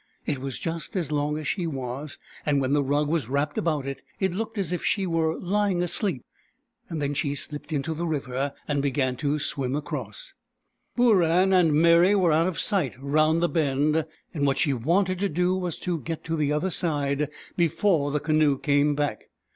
[0.25, 3.85] It was just as long as she was, and when the rug was wrapped about
[3.85, 6.25] it, it looked as if she were lying asleep.
[6.89, 10.33] Then she slipped into the river, and began to swim across.
[10.97, 14.03] Booran and Meri were out of sight round the bend,
[14.33, 18.19] and what she wanted to do was to get to the other side before the
[18.19, 19.25] canoe came back.